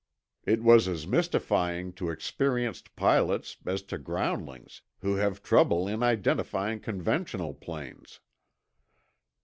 It 0.47 0.63
was 0.63 0.87
as 0.87 1.05
mystifying 1.05 1.93
to 1.93 2.09
experienced 2.09 2.95
pilots 2.95 3.57
as 3.67 3.83
to 3.83 3.99
groundlings 3.99 4.81
who 5.01 5.17
have 5.17 5.43
trouble 5.43 5.87
in 5.87 6.01
identifying 6.01 6.79
conventional 6.79 7.53
planes. 7.53 8.19